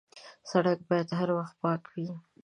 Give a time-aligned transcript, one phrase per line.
[0.51, 2.09] سړک باید هر وخت پاک وي.